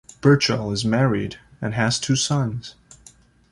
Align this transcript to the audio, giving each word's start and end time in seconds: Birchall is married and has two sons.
Birchall 0.19 0.71
is 0.71 0.83
married 0.83 1.35
and 1.61 1.75
has 1.75 1.99
two 1.99 2.15
sons. 2.15 2.73